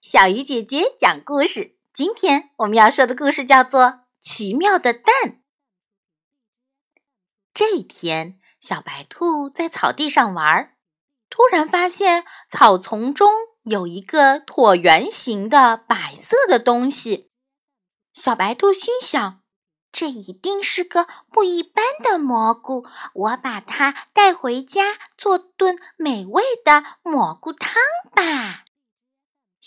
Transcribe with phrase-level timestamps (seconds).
[0.00, 1.76] 小鱼姐姐讲故事。
[1.92, 3.80] 今天我们要说的故事叫做
[4.20, 5.14] 《奇妙的蛋》。
[7.52, 10.76] 这一天，小白兔在草地上玩，
[11.30, 13.32] 突然发现草丛中
[13.62, 17.30] 有一个椭圆形的白色的东西。
[18.12, 19.42] 小白兔心想。
[19.92, 22.84] 这一定是个不一般的蘑菇，
[23.14, 27.72] 我把它带回家做顿美味的蘑菇汤
[28.14, 28.65] 吧。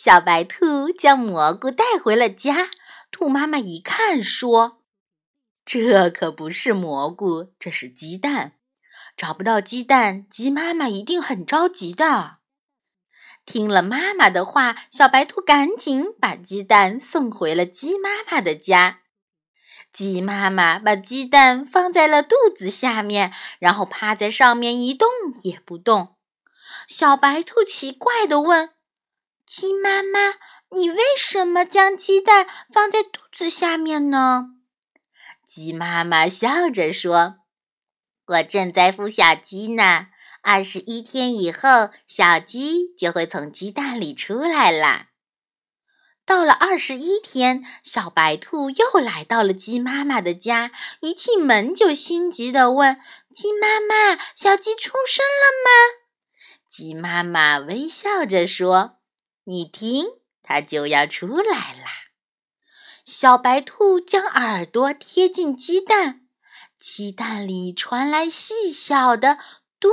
[0.00, 2.70] 小白兔将蘑菇带回了家，
[3.10, 4.84] 兔妈妈一看说
[5.66, 8.52] ：“这可不是蘑菇，这是鸡蛋。
[9.16, 12.34] 找不到鸡蛋，鸡妈妈一定很着急的。”
[13.44, 19.00] 听了妈妈的话，小白兔赶紧把鸡蛋送回了鸡妈妈的家。
[19.92, 25.08] 鸡妈妈把鸡蛋放在了肚子下面，然后趴在上面一动
[25.42, 26.14] 也不动。
[26.86, 28.70] 小白兔奇怪地问
[29.48, 30.34] ：“鸡妈妈，
[30.76, 34.50] 你为什么将鸡蛋放在肚子下面呢？”
[35.48, 37.36] 鸡妈妈笑着说
[38.26, 40.08] ：“我正在孵小鸡呢，
[40.42, 45.06] 二十一天以后，小鸡就会从鸡蛋里出来啦。”
[46.26, 50.70] 到了二十一天，小白兔又来到了鸡妈妈的家，
[51.00, 53.00] 一进门就心急地问
[53.34, 55.70] ：“鸡妈妈，小鸡出生了吗？”
[56.70, 58.97] 鸡妈妈微笑着说
[59.48, 60.04] ：“你听，
[60.42, 61.88] 它就要出来啦。”
[63.06, 66.26] 小白兔将耳朵贴近鸡蛋，
[66.78, 69.38] 鸡蛋里传来细小的
[69.80, 69.88] “嘟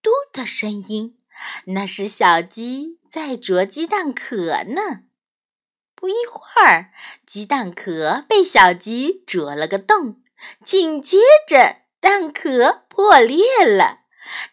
[0.00, 1.18] 嘟”的声音，
[1.66, 5.02] 那是小鸡在啄鸡蛋壳呢。
[5.94, 6.90] 不一会儿，
[7.26, 10.22] 鸡蛋壳被小鸡啄了个洞，
[10.64, 13.98] 紧接着蛋壳破裂了，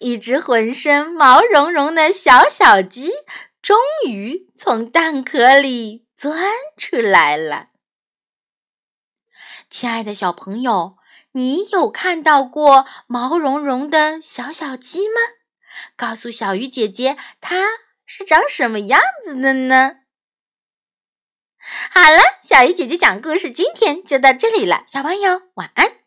[0.00, 3.12] 一只浑身毛茸茸的小小鸡
[3.62, 7.68] 终于从蛋壳里钻出来了。
[9.68, 10.96] 亲爱的小朋友，
[11.32, 15.20] 你有看到过毛茸茸的小小鸡吗？
[15.96, 17.64] 告诉小鱼姐姐，它
[18.04, 19.98] 是长什么样子的呢？
[21.90, 24.84] 好了，小鱼姐姐讲故事，今天就到这里了。
[24.88, 25.99] 小朋友，晚安。